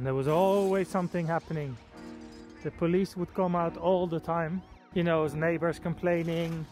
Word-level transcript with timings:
and 0.00 0.06
there 0.06 0.14
was 0.14 0.28
always 0.28 0.88
something 0.88 1.26
happening. 1.26 1.76
The 2.64 2.70
police 2.70 3.18
would 3.18 3.34
come 3.34 3.54
out 3.54 3.76
all 3.76 4.06
the 4.06 4.18
time. 4.18 4.62
You 4.94 5.04
know, 5.04 5.26
neighbors 5.26 5.78
complaining, 5.78 6.64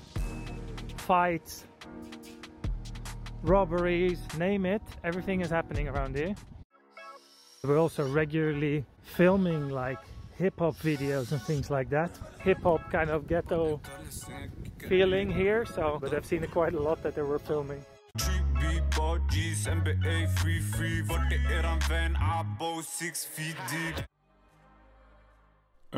fights, 0.96 1.64
robberies, 3.42 4.18
name 4.38 4.64
it. 4.64 4.80
Everything 5.04 5.42
is 5.42 5.50
happening 5.50 5.88
around 5.88 6.16
here. 6.16 6.34
We're 7.62 7.76
also 7.76 8.10
regularly 8.10 8.86
filming 9.02 9.68
like 9.68 9.98
hip 10.38 10.58
hop 10.58 10.76
videos 10.76 11.30
and 11.32 11.42
things 11.42 11.68
like 11.70 11.90
that. 11.90 12.18
Hip 12.40 12.62
hop 12.62 12.90
kind 12.90 13.10
of 13.10 13.28
ghetto 13.28 13.78
feeling 14.88 15.30
here, 15.30 15.66
so 15.66 15.98
but 16.00 16.14
I've 16.14 16.24
seen 16.24 16.44
it 16.44 16.50
quite 16.50 16.72
a 16.72 16.80
lot 16.80 17.02
that 17.02 17.14
they 17.14 17.20
were 17.20 17.38
filming. 17.38 17.84
G's, 19.38 19.66
NBA 19.66 20.26
free 20.38 20.60
free 20.60 21.02
Vart 21.02 21.32
är 21.32 21.58
eran 21.58 21.78
vän? 21.90 22.16
Abo 22.16 22.82
six 22.82 23.26
feet 23.26 23.56
deep 23.70 24.06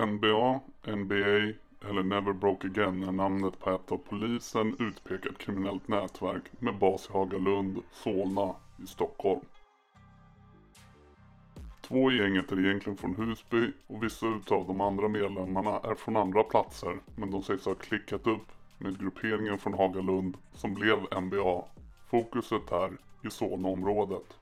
NBA, 0.08 0.60
NBA 0.86 1.54
eller 1.88 2.02
Never 2.02 2.32
Broke 2.32 2.66
Again 2.66 3.02
är 3.02 3.12
namnet 3.12 3.58
på 3.58 3.70
ett 3.70 3.92
av 3.92 3.96
polisen 3.96 4.76
utpekat 4.78 5.38
kriminellt 5.38 5.88
nätverk 5.88 6.42
med 6.58 6.78
bas 6.78 7.08
i 7.10 7.12
Hagalund, 7.12 7.78
Solna 7.92 8.54
i 8.84 8.86
Stockholm. 8.86 9.40
Två 11.80 12.12
i 12.12 12.18
gänget 12.18 12.52
är 12.52 12.64
egentligen 12.64 12.96
från 12.96 13.14
Husby 13.14 13.72
och 13.86 14.02
vissa 14.02 14.26
utav 14.26 14.66
de 14.66 14.80
andra 14.80 15.08
medlemmarna 15.08 15.80
är 15.84 15.94
från 15.94 16.16
andra 16.16 16.42
platser 16.42 16.96
men 17.16 17.30
de 17.30 17.42
sägs 17.42 17.64
ha 17.64 17.74
klickat 17.74 18.26
upp 18.26 18.52
med 18.78 19.00
grupperingen 19.00 19.58
från 19.58 19.74
Hagalund 19.74 20.36
som 20.52 20.74
blev 20.74 20.98
NBA. 21.22 21.64
Fokuset 22.10 22.72
är 22.72 22.90
i 23.22 23.30
Solnaområdet. 23.30 24.36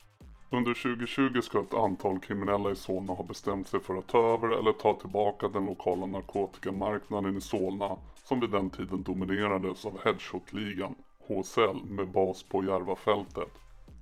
Under 0.51 0.75
2020 0.75 1.41
ska 1.41 1.61
ett 1.61 1.75
antal 1.75 2.19
kriminella 2.19 2.71
i 2.71 2.77
Solna 2.77 3.13
ha 3.13 3.25
bestämt 3.25 3.69
sig 3.69 3.81
för 3.81 3.97
att 3.97 4.07
ta 4.07 4.35
över 4.35 4.49
eller 4.49 4.73
ta 4.73 4.95
tillbaka 4.95 5.49
den 5.49 5.67
lokala 5.67 6.07
narkotikamarknaden 6.07 7.37
i 7.37 7.41
Solna 7.41 7.97
som 8.25 8.41
vid 8.41 8.51
den 8.51 8.71
tiden 8.71 9.03
dominerades 9.03 9.87
av 9.87 9.99
Headshot-ligan, 10.05 10.95
HSL, 11.27 11.85
med 11.85 12.09
bas 12.09 12.43
på 12.43 12.65
Järvafältet. 12.65 13.53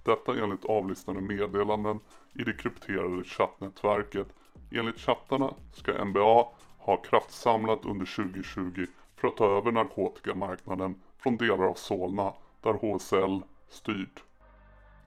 Detta 0.02 0.42
enligt 0.42 0.64
avlyssnade 0.64 1.20
meddelanden 1.20 2.00
i 2.34 2.42
det 2.42 2.52
krypterade 2.52 3.24
chattnätverket. 3.24 4.28
Enligt 4.72 5.00
chattarna 5.00 5.54
ska 5.72 6.04
NBA 6.04 6.46
ha 6.78 6.96
kraftsamlat 6.96 7.84
under 7.84 8.06
2020 8.16 8.86
för 9.16 9.28
att 9.28 9.36
ta 9.36 9.58
över 9.58 9.72
narkotikamarknaden 9.72 10.94
från 11.18 11.36
delar 11.36 11.64
av 11.64 11.74
Solna 11.74 12.32
där 12.60 12.72
HSL 12.72 13.42
styrd. 13.68 14.20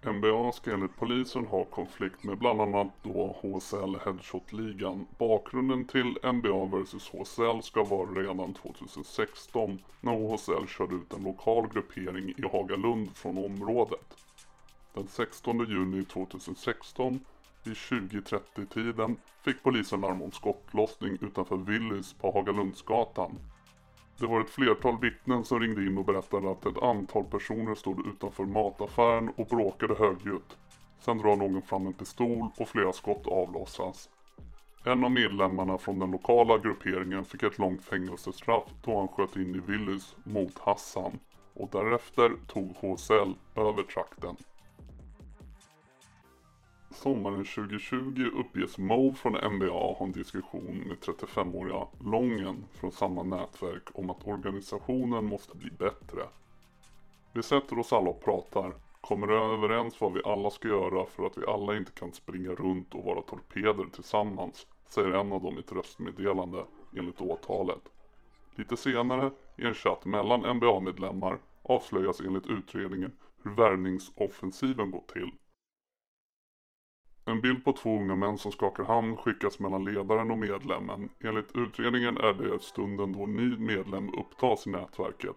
NBA 0.06 0.52
ska 0.52 0.74
enligt 0.74 0.98
polisen 0.98 1.46
ha 1.46 1.66
konflikt 1.66 2.24
med 2.24 2.38
bland 2.38 2.62
annat 2.62 2.88
då 3.04 3.36
HSL 3.42 3.96
Headshot-ligan. 4.06 5.06
Bakgrunden 5.18 5.86
till 5.86 6.18
NBA 6.24 6.66
vs 6.66 7.10
HSL 7.10 7.62
ska 7.64 7.84
vara 7.84 8.10
redan 8.10 8.54
2016 8.54 9.80
när 10.02 10.12
HSL 10.12 10.68
körde 10.68 10.96
ut 10.96 11.14
en 11.14 11.24
lokal 11.24 11.68
gruppering 11.74 12.30
i 12.30 12.48
Hagalund 12.52 13.16
från 13.16 13.38
området. 13.38 14.16
Den 14.94 15.08
16 15.08 15.66
juni 15.70 16.06
2016 16.06 17.20
vid 17.64 17.74
20.30 17.74 18.66
tiden 18.66 19.18
fick 19.42 19.64
polisen 19.64 20.02
larm 20.02 20.22
om 20.22 20.32
skottlossning 20.32 21.18
utanför 21.22 21.58
Willys 21.58 22.14
på 22.14 22.32
Hagalundsgatan. 22.32 23.40
Det 24.20 24.28
var 24.28 24.42
ett 24.42 24.50
flertal 24.50 25.00
vittnen 25.02 25.44
som 25.46 25.60
ringde 25.60 25.86
in 25.86 25.98
och 25.98 26.06
berättade 26.06 26.52
att 26.52 26.66
ett 26.66 26.84
antal 26.84 27.24
personer 27.24 27.76
stod 27.76 28.08
utanför 28.08 28.46
mataffären 28.46 29.30
och 29.36 29.48
bråkade 29.48 29.96
högljutt. 29.96 30.58
Sen 31.00 31.18
drar 31.18 31.36
någon 31.36 31.62
fram 31.62 31.88
en 31.88 31.94
pistol 31.94 32.50
och 32.58 32.70
flera 32.70 32.94
skott 32.94 33.28
avlossas. 33.28 34.10
En 34.86 35.04
av 35.04 35.12
medlemmarna 35.12 35.78
från 35.78 36.00
den 36.00 36.12
lokala 36.12 36.58
grupperingen 36.58 37.26
fick 37.26 37.44
ett 37.44 37.58
långt 37.58 37.84
fängelsestraff 37.84 38.64
då 38.84 38.98
han 38.98 39.08
sköt 39.08 39.36
in 39.36 39.56
i 39.56 39.60
Willys 39.60 40.16
mot 40.24 40.60
Hassan 40.60 41.20
och 41.54 41.70
därefter 41.72 42.32
tog 42.48 42.76
HSL 42.76 43.34
över 43.56 43.84
trakten. 43.84 44.36
Sommaren 46.92 47.46
2020 47.46 48.32
uppges 48.36 48.78
Mo 48.78 49.14
från 49.14 49.54
NBA 49.54 49.72
ha 49.72 50.06
en 50.06 50.12
diskussion 50.12 50.84
med 50.88 50.98
35-åriga 50.98 51.88
Lången 52.00 52.66
från 52.72 52.92
samma 52.92 53.24
nätverk 53.24 53.84
om 53.94 54.10
att 54.10 54.28
organisationen 54.28 55.26
måste 55.26 55.58
bli 55.58 55.72
bättre. 55.72 56.22
Vi 57.34 57.44
sätter 57.44 57.80
oss 57.80 57.94
alla 57.94 58.10
och 58.10 58.24
pratar, 58.24 58.74
kommer 59.02 59.28
överens 59.28 60.02
vad 60.02 60.14
vi 60.14 60.22
alla 60.26 60.50
ska 60.50 60.68
göra 60.68 61.06
för 61.06 61.26
att 61.26 61.38
vi 61.38 61.46
alla 61.46 61.78
inte 61.78 61.92
kan 61.92 62.12
springa 62.12 62.50
runt 62.50 62.96
och 62.96 63.04
vara 63.04 63.22
torpeder 63.22 63.86
tillsammans, 63.86 64.68
säger 64.88 65.12
en 65.12 65.32
av 65.32 65.42
dem 65.42 65.58
i 65.58 65.60
ett 65.60 65.72
röstmeddelande 65.72 66.66
enligt 66.98 67.22
åtalet. 67.22 67.82
Lite 68.56 68.78
senare, 68.78 69.32
i 69.58 69.66
en 69.66 69.74
chatt 69.74 70.06
mellan 70.06 70.58
NBA-medlemmar, 70.58 71.40
avslöjas 71.62 72.22
enligt 72.22 72.48
utredningen 72.48 73.12
hur 73.44 73.52
värvningsoffensiven 73.52 74.92
gått 74.92 75.08
till. 75.08 75.32
En 77.30 77.42
bild 77.42 77.66
på 77.66 77.74
två 77.74 77.98
unga 78.00 78.16
män 78.16 78.38
som 78.38 78.52
skakar 78.52 78.84
hand 78.84 79.20
skickas 79.20 79.60
mellan 79.60 79.86
ledaren 79.86 80.32
och 80.32 80.38
medlemmen. 80.38 81.10
Enligt 81.24 81.56
utredningen 81.56 82.18
är 82.18 82.34
det 82.34 82.62
stunden 82.62 83.12
då 83.12 83.26
ny 83.26 83.58
medlem 83.58 84.10
upptas 84.14 84.68
i 84.68 84.70
nätverket. 84.70 85.36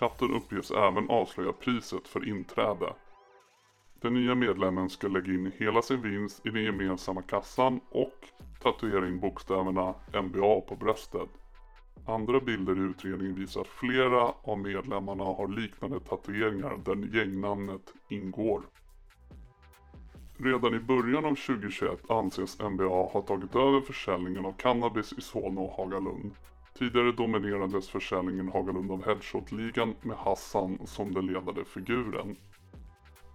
Chatten 0.00 0.30
uppges 0.34 0.70
även 0.70 1.10
avslöja 1.10 1.52
priset 1.52 2.08
för 2.08 2.28
inträde. 2.28 2.94
Den 4.00 4.14
nya 4.14 4.34
medlemmen 4.34 4.90
ska 4.90 5.08
lägga 5.08 5.32
in 5.32 5.52
hela 5.56 5.82
sin 5.82 6.02
vinst 6.02 6.46
i 6.46 6.50
den 6.50 6.64
gemensamma 6.64 7.22
kassan 7.22 7.80
och 7.90 8.28
tatuera 8.62 9.08
in 9.08 9.20
bokstäverna 9.20 9.94
NBA 10.22 10.60
på 10.60 10.76
bröstet. 10.80 11.28
Andra 12.06 12.40
bilder 12.40 12.76
i 12.76 12.90
utredningen 12.90 13.34
visar 13.34 13.60
att 13.60 13.68
flera 13.68 14.32
av 14.42 14.58
medlemmarna 14.58 15.24
har 15.24 15.48
liknande 15.48 16.00
tatueringar 16.00 16.78
där 16.84 17.16
gängnamnet 17.18 17.94
ingår. 18.08 18.62
Redan 20.44 20.74
i 20.74 20.78
början 20.78 21.24
av 21.24 21.34
2021 21.34 22.10
anses 22.10 22.58
NBA 22.60 22.84
ha 23.12 23.22
tagit 23.22 23.56
över 23.56 23.80
försäljningen 23.80 24.46
av 24.46 24.52
cannabis 24.52 25.12
i 25.12 25.20
Solna 25.20 25.60
och 25.60 25.72
Hagalund. 25.72 26.34
Tidigare 26.78 27.12
dominerades 27.12 27.88
försäljningen 27.88 28.48
i 28.48 28.52
Hagalund 28.52 28.92
av 28.92 29.04
Headshot-ligan 29.04 29.94
med 30.02 30.16
Hassan 30.16 30.78
som 30.84 31.14
den 31.14 31.26
ledande 31.26 31.64
figuren. 31.64 32.36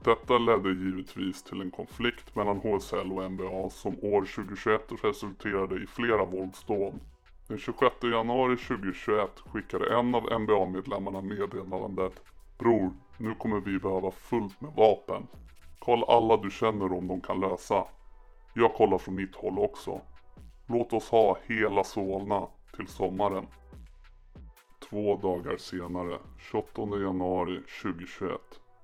Detta 0.03 0.37
ledde 0.37 0.69
givetvis 0.69 1.43
till 1.43 1.61
en 1.61 1.71
konflikt 1.71 2.35
mellan 2.35 2.57
HSL 2.57 3.11
och 3.11 3.31
NBA 3.31 3.69
som 3.69 3.95
år 4.01 4.25
2021 4.35 4.81
resulterade 5.03 5.83
i 5.83 5.87
flera 5.87 6.25
våldsdåd. 6.25 6.99
Den 7.47 7.57
26 7.57 7.95
januari 8.03 8.57
2021 8.57 9.29
skickade 9.53 9.99
en 9.99 10.15
av 10.15 10.41
NBA-medlemmarna 10.41 11.21
meddelandet 11.21 12.21
Bror, 12.57 12.91
nu 13.17 13.35
kommer 13.35 13.59
vi 13.59 13.79
behöva 13.79 14.11
fullt 14.11 14.61
med 14.61 14.71
vapen. 14.75 15.27
Kolla 15.79 16.05
alla 16.05 16.37
du 16.37 16.51
känner 16.51 16.93
om 16.93 17.07
de 17.07 17.21
kan 17.21 17.39
lösa. 17.39 17.85
Jag 18.53 18.73
kollar 18.73 18.97
från 18.97 19.15
mitt 19.15 19.35
håll 19.35 19.59
också. 19.59 20.01
Låt 20.67 20.93
oss 20.93 21.09
ha 21.09 21.37
hela 21.47 21.83
Solna 21.83 22.47
till 22.75 22.87
sommaren. 22.87 23.47
Två 24.89 25.15
dagar 25.15 25.57
senare, 25.57 26.19
28 26.51 26.81
januari 26.81 27.61
2021. 27.81 28.31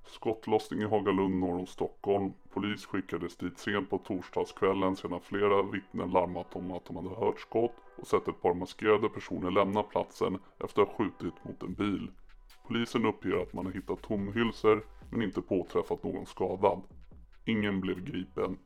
Skottlossning 0.06 0.82
i 0.82 0.86
Hagalund 0.86 1.40
norr 1.40 1.60
om 1.60 1.68
Stockholm. 1.68 2.34
Polis 2.54 2.86
skickades 2.86 3.38
dit 3.38 3.60
sent 3.60 3.90
på 3.90 3.98
torsdagskvällen 3.98 4.96
sedan 4.96 5.20
flera 5.22 5.62
vittnen 5.62 6.10
larmat 6.10 6.56
om 6.56 6.72
att 6.72 6.86
de 6.86 6.96
hade 6.96 7.10
hört 7.10 7.40
skott 7.40 7.76
och 7.96 8.08
sett 8.08 8.28
ett 8.28 8.42
par 8.42 8.54
maskerade 8.54 9.10
personer 9.10 9.52
lämna 9.52 9.84
platsen 9.84 10.40
efter 10.64 10.82
att 10.82 10.88
ha 10.88 10.96
skjutit 10.96 11.44
mot 11.44 11.64
en 11.64 11.74
bil. 11.74 12.12
Polisen 12.68 13.06
uppger 13.06 13.42
att 13.42 13.54
man 13.54 13.66
har 13.66 13.74
hittat 13.74 14.02
tomhylsor 14.02 14.86
men 15.10 15.22
inte 15.22 15.42
påträffat 15.42 16.04
någon 16.04 16.26
skadad. 16.26 16.82
Ingen 17.46 17.82
blev 17.82 18.04
gripen. 18.04 18.58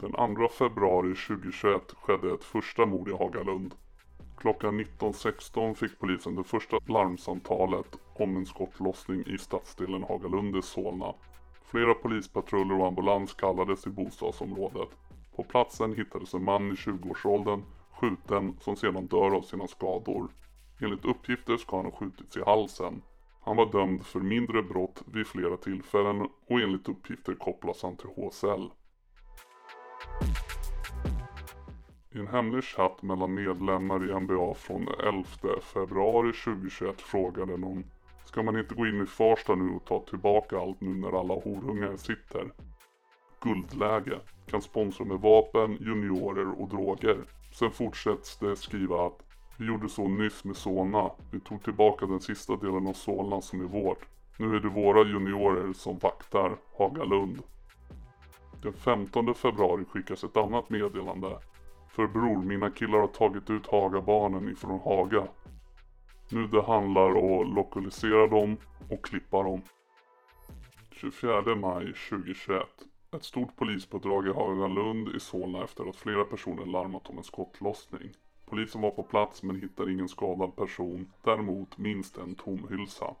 Den 0.00 0.36
2 0.36 0.48
februari 0.48 1.14
2021 1.14 1.82
skedde 2.02 2.34
ett 2.34 2.44
första 2.44 2.86
mord 2.86 3.08
i 3.08 3.12
Hagalund. 3.12 3.74
Klockan 4.36 4.80
19.16 4.80 5.74
fick 5.74 5.98
polisen 5.98 6.34
det 6.34 6.44
första 6.44 6.78
larmsamtalet 6.86 7.98
om 8.14 8.36
en 8.36 8.46
skottlossning 8.46 9.24
i 9.26 9.38
stadsdelen 9.38 10.02
Hagalund 10.02 10.56
i 10.56 10.62
Solna. 10.62 11.14
Flera 11.64 11.94
polispatruller 11.94 12.80
och 12.80 12.86
ambulans 12.86 13.34
kallades 13.34 13.82
till 13.82 13.92
bostadsområdet. 13.92 14.88
På 15.36 15.44
platsen 15.44 15.94
hittades 15.94 16.34
en 16.34 16.44
man 16.44 16.72
i 16.72 16.74
20-årsåldern 16.74 17.62
skjuten 18.00 18.56
som 18.60 18.76
sedan 18.76 19.06
dör 19.06 19.36
av 19.36 19.42
sina 19.42 19.66
skador. 19.66 20.28
Enligt 20.80 21.04
uppgifter 21.04 21.56
ska 21.56 21.76
han 21.76 21.84
ha 21.84 21.92
skjutits 21.92 22.36
i 22.36 22.42
halsen. 22.42 23.02
Han 23.40 23.56
var 23.56 23.72
dömd 23.72 24.06
för 24.06 24.20
mindre 24.20 24.62
brott 24.62 25.02
vid 25.06 25.26
flera 25.26 25.56
tillfällen 25.56 26.28
och 26.46 26.60
enligt 26.60 26.88
uppgifter 26.88 27.34
kopplas 27.34 27.82
han 27.82 27.96
till 27.96 28.08
HSL. 28.08 28.70
I 32.10 32.18
en 32.18 32.26
hemlig 32.26 32.64
chatt 32.64 33.02
mellan 33.02 33.34
medlemmar 33.34 34.10
i 34.10 34.20
NBA 34.20 34.54
från 34.54 34.88
11 34.88 35.24
februari 35.62 36.32
2021 36.32 37.00
frågade 37.00 37.56
någon 37.56 37.84
Ska 38.24 38.42
man 38.42 38.58
inte 38.58 38.74
gå 38.74 38.86
in 38.86 39.02
i 39.02 39.06
Farsta 39.06 39.54
nu 39.54 39.70
och 39.70 39.84
ta 39.84 40.00
tillbaka 40.00 40.58
allt 40.58 40.80
nu 40.80 40.94
när 40.94 41.20
alla 41.20 41.34
horungar 41.34 41.96
sitter? 41.96 42.52
guldläge. 43.40 44.20
Kan 44.46 44.62
sponsra 44.62 45.04
med 45.04 45.20
vapen, 45.20 45.78
juniorer 45.80 46.60
och 46.60 46.68
droger. 46.68 47.24
Sen 47.52 47.70
fortsätts 47.70 48.38
det 48.38 48.56
skriva 48.56 49.06
att 49.06 49.27
vi 49.58 49.66
gjorde 49.66 49.88
så 49.88 50.08
nyss 50.08 50.44
med 50.44 50.56
Solna. 50.56 51.10
Vi 51.30 51.40
tog 51.40 51.64
tillbaka 51.64 52.06
den 52.06 52.20
sista 52.20 52.56
delen 52.56 52.86
av 52.86 52.92
Solna 52.92 53.40
som 53.40 53.60
är 53.60 53.64
vårt. 53.64 54.08
Nu 54.38 54.56
är 54.56 54.60
det 54.60 54.68
våra 54.68 55.04
juniorer 55.04 55.72
som 55.72 55.98
vaktar 55.98 56.56
Hagalund. 56.78 57.42
Den 58.62 58.72
15 58.72 59.34
februari 59.34 59.84
skickas 59.84 60.24
ett 60.24 60.36
annat 60.36 60.70
meddelande. 60.70 61.38
För 61.88 62.06
bror, 62.06 62.42
mina 62.42 62.70
killar 62.70 62.98
har 62.98 63.06
tagit 63.06 63.50
ut 63.50 63.66
Hagabarnen 63.66 64.48
ifrån 64.48 64.80
Haga. 64.80 65.28
Nu 66.30 66.46
det 66.46 66.62
handlar 66.62 67.16
om 67.16 67.40
att 67.40 67.54
lokalisera 67.54 68.26
dem 68.26 68.56
och 68.90 69.04
klippa 69.04 69.42
dem. 69.42 69.62
24 70.90 71.56
maj 71.56 71.84
2021. 72.10 72.62
Ett 73.16 73.24
stort 73.24 73.56
polispådrag 73.56 74.26
i 74.26 74.32
Hagalund 74.32 75.08
i 75.16 75.20
Solna 75.20 75.64
efter 75.64 75.88
att 75.88 75.96
flera 75.96 76.24
personer 76.24 76.66
larmat 76.66 77.08
om 77.08 77.18
en 77.18 77.24
skottlossning. 77.24 78.14
Polisen 78.50 78.80
var 78.80 78.90
på 78.90 79.02
plats 79.02 79.42
men 79.42 79.60
hittade 79.60 79.92
ingen 79.92 80.08
skadad 80.08 80.56
person, 80.56 81.12
däremot 81.22 81.78
minst 81.78 82.18
en 82.18 82.34
tom 82.34 82.66
hylsa. 82.70 83.14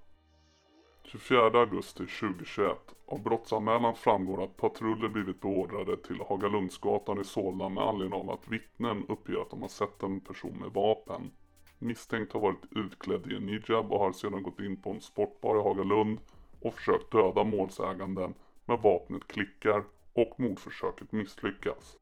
24 1.04 1.60
augusti 1.60 2.06
2021. 2.06 2.94
Av 3.06 3.22
brottsanmälan 3.22 3.94
framgår 3.94 4.44
att 4.44 4.56
patruller 4.56 5.08
blivit 5.08 5.40
beordrade 5.40 5.96
till 5.96 6.20
Hagalundsgatan 6.28 7.20
i 7.20 7.24
Solna 7.24 7.68
med 7.68 7.84
anledning 7.84 8.20
av 8.20 8.30
att 8.30 8.48
vittnen 8.48 9.04
uppger 9.08 9.42
att 9.42 9.50
de 9.50 9.62
har 9.62 9.68
sett 9.68 10.02
en 10.02 10.20
person 10.20 10.58
med 10.60 10.70
vapen. 10.70 11.30
Misstänkt 11.78 12.32
har 12.32 12.40
varit 12.40 12.64
utklädd 12.70 13.32
i 13.32 13.36
en 13.36 13.48
hijab 13.48 13.92
och 13.92 13.98
har 13.98 14.12
sedan 14.12 14.42
gått 14.42 14.60
in 14.60 14.82
på 14.82 14.90
en 14.90 15.00
sportbar 15.00 15.56
i 15.56 15.62
Hagalund 15.62 16.18
och 16.60 16.74
försökt 16.74 17.12
döda 17.12 17.44
målsäganden 17.44 18.34
men 18.64 18.80
vapnet 18.80 19.26
klickar 19.26 19.84
och 20.12 20.40
mordförsöket 20.40 21.12
misslyckas. 21.12 21.96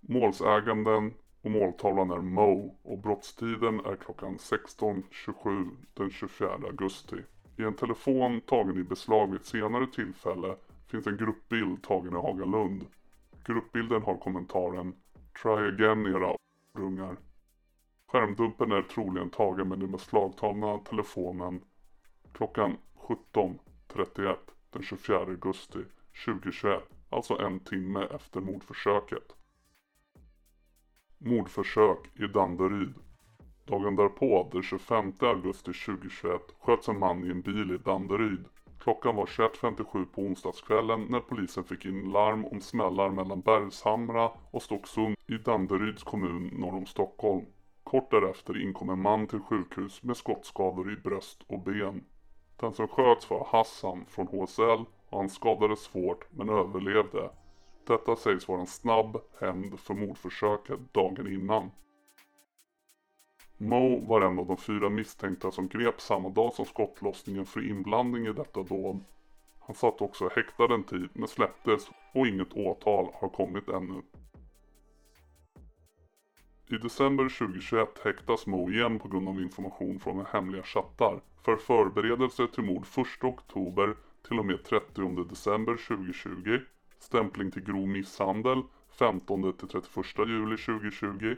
Målsäganden 0.00 1.14
och 1.42 1.50
måltavlan 1.50 2.10
är 2.10 2.18
Mo 2.18 2.78
och 2.82 2.98
brottstiden 2.98 3.80
är 3.80 3.96
klockan 3.96 4.36
16.27 4.36 5.70
den 5.94 6.10
24 6.10 6.48
augusti. 6.48 7.16
I 7.58 7.62
en 7.62 7.74
telefon 7.74 8.40
tagen 8.40 8.78
i 8.78 8.84
beslag 8.84 9.26
vid 9.26 9.40
ett 9.40 9.46
senare 9.46 9.86
tillfälle 9.86 10.56
finns 10.90 11.06
en 11.06 11.16
gruppbild 11.16 11.82
tagen 11.82 12.12
i 12.12 12.16
Hagalund. 12.16 12.86
Gruppbilden 13.44 14.02
har 14.02 14.16
kommentaren 14.16 14.94
Try 15.42 15.68
again 15.68 16.06
era 16.06 16.36
rungar”. 16.74 17.16
Skärmdumpen 18.12 18.72
är 18.72 18.82
troligen 18.82 19.30
tagen 19.30 19.68
med 19.68 19.78
den 19.78 19.90
beslagtagna 19.90 20.78
telefonen 20.78 21.60
klockan 22.32 22.76
17.31 22.96 24.36
den 24.70 24.82
24 24.82 25.18
augusti 25.18 25.78
2021, 26.26 26.82
alltså 27.10 27.38
en 27.38 27.60
timme 27.60 28.04
efter 28.04 28.40
mordförsöket. 28.40 29.36
Mordförsök 31.24 31.98
i 32.14 32.26
Danderyd. 32.26 32.94
Dagen 33.64 33.96
därpå, 33.96 34.48
den 34.52 34.62
25 34.62 35.12
augusti 35.20 35.72
2021, 35.72 36.40
sköts 36.60 36.88
en 36.88 36.98
man 36.98 37.24
i 37.24 37.30
en 37.30 37.42
bil 37.42 37.70
i 37.70 37.78
Danderyd. 37.78 38.44
Klockan 38.78 39.16
var 39.16 39.26
21.57 39.26 40.06
på 40.06 40.22
onsdagskvällen 40.22 41.06
när 41.10 41.20
polisen 41.20 41.64
fick 41.64 41.84
in 41.84 42.12
larm 42.12 42.44
om 42.44 42.60
smällar 42.60 43.10
mellan 43.10 43.40
Bergshamra 43.40 44.30
och 44.50 44.62
Stocksund 44.62 45.16
i 45.26 45.36
Danderyds 45.36 46.02
kommun 46.02 46.50
norr 46.52 46.74
om 46.74 46.86
Stockholm. 46.86 47.46
Kort 47.84 48.10
därefter 48.10 48.62
inkom 48.62 48.90
en 48.90 49.02
man 49.02 49.26
till 49.26 49.40
sjukhus 49.40 50.02
med 50.02 50.16
skottskador 50.16 50.92
i 50.92 50.96
bröst 50.96 51.42
och 51.46 51.60
ben. 51.60 52.04
Den 52.56 52.72
som 52.72 52.88
sköts 52.88 53.30
var 53.30 53.46
Hassan 53.50 54.04
från 54.08 54.26
HSL 54.26 54.84
och 55.08 55.18
han 55.18 55.28
skadades 55.28 55.80
svårt 55.80 56.24
men 56.30 56.48
överlevde. 56.48 57.30
Detta 57.86 58.16
sägs 58.16 58.48
vara 58.48 58.60
en 58.60 58.66
snabb 58.66 59.16
hämnd 59.40 59.80
för 59.80 59.94
mordförsöket 59.94 60.94
dagen 60.94 61.32
innan. 61.32 61.70
Mo 63.56 64.06
var 64.06 64.20
en 64.20 64.38
av 64.38 64.46
de 64.46 64.56
fyra 64.56 64.88
misstänkta 64.88 65.50
som 65.50 65.68
greps 65.68 66.04
samma 66.04 66.28
dag 66.28 66.52
som 66.54 66.64
skottlossningen 66.64 67.46
för 67.46 67.70
inblandning 67.70 68.26
i 68.26 68.32
detta 68.32 68.62
dåd. 68.62 69.04
Han 69.60 69.74
satt 69.76 70.00
också 70.00 70.28
häktad 70.28 70.74
en 70.74 70.84
tid 70.84 71.08
men 71.12 71.28
släpptes 71.28 71.90
och 72.14 72.26
inget 72.26 72.52
åtal 72.52 73.10
har 73.14 73.28
kommit 73.28 73.68
ännu. 73.68 74.02
I 76.70 76.76
december 76.76 77.28
2021 77.38 77.88
häktas 78.04 78.46
Mo 78.46 78.70
igen 78.70 78.98
på 78.98 79.08
grund 79.08 79.28
av 79.28 79.40
information 79.40 80.00
från 80.00 80.26
hemliga 80.26 80.62
chattar 80.62 81.20
för 81.44 81.56
förberedelse 81.56 82.46
till 82.54 82.64
mord 82.64 82.86
1 83.18 83.24
oktober 83.24 83.96
till 84.28 84.38
och 84.38 84.46
med 84.46 84.64
30 84.64 85.24
december 85.24 85.76
2020, 85.76 86.60
stämpling 87.02 87.50
till 87.50 87.62
grov 87.62 87.88
misshandel 87.88 88.62
15 88.98 89.52
till 89.52 89.68
31 89.68 90.28
juli 90.28 90.56
2020, 90.56 91.36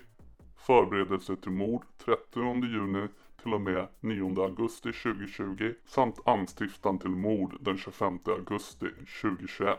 förberedelse 0.57 1.37
till 1.37 1.53
mord 1.53 1.83
30 2.05 2.67
juni 2.67 3.09
till 3.43 3.55
och 3.55 3.61
med 3.61 3.89
9 4.01 4.43
augusti 4.43 4.93
2020 4.93 5.75
samt 5.87 6.21
anstiftan 6.25 6.99
till 6.99 7.11
mord 7.11 7.57
den 7.61 7.79
25 7.79 8.19
augusti 8.25 8.87
2021. 9.23 9.79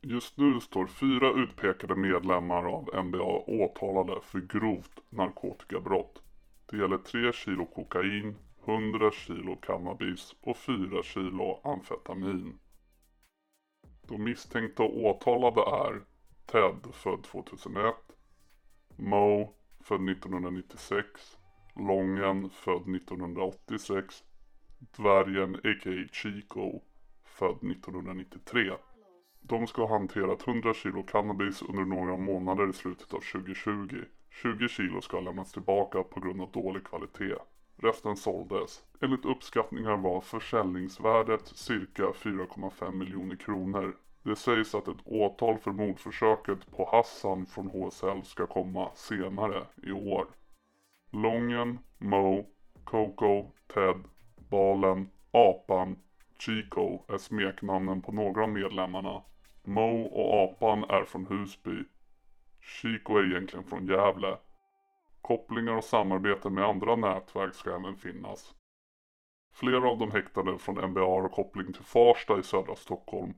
Just 0.00 0.38
nu 0.38 0.60
står 0.60 0.86
fyra 0.86 1.30
utpekade 1.30 1.96
medlemmar 1.96 2.64
av 2.64 3.04
NBA 3.04 3.42
åtalade 3.46 4.20
för 4.22 4.40
grovt 4.40 5.00
narkotikabrott. 5.10 6.22
Det 6.70 6.76
gäller 6.76 6.98
3 6.98 7.32
kilo 7.32 7.64
kokain, 7.64 8.36
100 8.64 9.10
kilo 9.10 9.56
cannabis 9.56 10.34
och 10.40 10.56
4 10.56 11.02
kilo 11.02 11.60
amfetamin. 11.64 12.58
De 14.08 14.24
misstänkta 14.24 14.82
och 14.82 15.04
åtalade 15.04 15.60
är 15.60 16.02
Ted 16.46 16.94
född 16.94 17.24
2001, 17.24 17.94
Mo 18.96 19.54
född 19.80 20.08
1996, 20.10 21.38
Lången 21.76 22.50
född 22.50 22.94
1986, 22.96 24.24
Dvärgen 24.78 25.54
a.k.a. 25.54 26.08
Chico 26.12 26.80
född 27.24 27.70
1993. 27.70 28.72
De 29.40 29.66
ska 29.66 29.86
ha 29.86 29.98
hanterat 29.98 30.48
100 30.48 30.74
kilo 30.74 31.02
cannabis 31.02 31.62
under 31.62 31.84
några 31.84 32.16
månader 32.16 32.70
i 32.70 32.72
slutet 32.72 33.14
av 33.14 33.20
2020. 33.32 34.02
20 34.30 34.68
kilo 34.68 35.00
ska 35.00 35.16
ha 35.16 35.24
lämnats 35.24 35.52
tillbaka 35.52 36.02
på 36.02 36.20
grund 36.20 36.40
av 36.40 36.50
dålig 36.50 36.84
kvalitet. 36.84 37.36
Resten 37.76 38.16
såldes. 38.16 38.84
Enligt 39.00 39.24
uppskattningar 39.24 39.96
var 39.96 40.20
försäljningsvärdet 40.20 41.46
cirka 41.46 42.02
4,5 42.02 42.92
miljoner 42.92 43.36
kronor. 43.36 43.96
Det 44.22 44.36
sägs 44.36 44.74
att 44.74 44.88
ett 44.88 44.96
åtal 45.04 45.58
för 45.58 45.70
mordförsöket 45.70 46.70
på 46.76 46.88
Hassan 46.92 47.46
från 47.46 47.66
HSL 47.66 48.22
ska 48.24 48.46
komma 48.46 48.90
senare 48.94 49.66
i 49.82 49.92
år. 49.92 50.26
Lången, 51.10 51.78
Mo, 51.98 52.46
Coco, 52.84 53.50
Ted, 53.74 54.04
Balen, 54.50 55.10
Apan, 55.30 55.96
Chico 56.38 57.02
är 57.08 57.18
smeknamnen 57.18 58.02
på 58.02 58.12
några 58.12 58.42
av 58.42 58.48
medlemmarna. 58.48 59.22
Mo 59.64 60.02
och 60.02 60.44
Apan 60.44 60.84
är 60.84 61.04
från 61.04 61.26
Husby. 61.26 61.84
Chico 62.60 63.16
är 63.16 63.30
egentligen 63.30 63.64
från 63.64 63.86
Gävle. 63.86 64.36
Kopplingar 65.26 65.76
och 65.76 65.84
samarbete 65.84 66.50
med 66.50 66.64
andra 66.64 66.96
nätverk 66.96 67.54
ska 67.54 67.70
även 67.70 67.96
finnas. 67.96 68.54
Flera 69.54 69.90
av 69.90 69.98
de 69.98 70.10
häktade 70.10 70.58
från 70.58 70.90
NBA 70.90 71.00
har 71.00 71.28
koppling 71.28 71.72
till 71.72 71.84
Farsta 71.84 72.38
i 72.38 72.42
södra 72.42 72.76
Stockholm. 72.76 73.34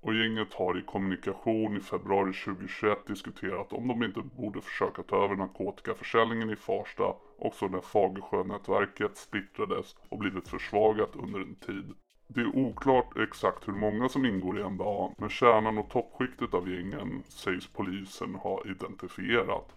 Och 0.00 0.14
gänget 0.14 0.54
har 0.54 0.78
i 0.78 0.82
kommunikation 0.82 1.76
i 1.76 1.80
februari 1.80 2.32
2021 2.32 3.06
diskuterat 3.06 3.72
om 3.72 3.88
de 3.88 4.02
inte 4.02 4.20
borde 4.20 4.60
försöka 4.60 5.02
ta 5.02 5.24
över 5.24 5.36
narkotikaförsäljningen 5.36 6.50
i 6.50 6.56
Farsta 6.56 7.14
också 7.38 7.68
när 7.68 7.80
Fagersjönätverket 7.80 9.16
splittrades 9.16 9.96
och 10.08 10.18
blivit 10.18 10.48
försvagat 10.48 11.16
under 11.16 11.40
en 11.40 11.54
tid. 11.54 11.94
Det 12.28 12.40
är 12.40 12.56
oklart 12.56 13.18
exakt 13.18 13.68
hur 13.68 13.72
många 13.72 14.08
som 14.08 14.26
ingår 14.26 14.60
i 14.60 14.70
NBA 14.70 15.14
men 15.18 15.28
kärnan 15.28 15.78
och 15.78 15.90
toppskiktet 15.90 16.54
av 16.54 16.70
gängen 16.70 17.22
sägs 17.28 17.66
polisen 17.66 18.34
ha 18.34 18.62
identifierat. 18.64 19.76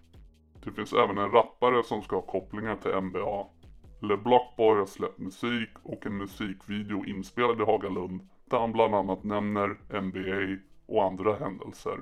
Det 0.63 0.71
finns 0.71 0.93
även 0.93 1.17
en 1.17 1.31
rappare 1.31 1.83
som 1.83 2.01
ska 2.01 2.15
ha 2.15 2.21
kopplingar 2.21 2.75
till 2.75 3.01
NBA. 3.01 3.45
LeBlockboy 4.01 4.79
har 4.79 4.85
släppt 4.85 5.19
musik 5.19 5.69
och 5.83 6.05
en 6.05 6.17
musikvideo 6.17 7.05
inspelad 7.05 7.61
i 7.61 7.65
Hagalund 7.65 8.29
där 8.45 8.59
han 8.59 8.71
bland 8.71 8.95
annat 8.95 9.23
nämner 9.23 9.77
NBA 10.01 10.61
och 10.85 11.03
andra 11.03 11.35
händelser. 11.35 11.97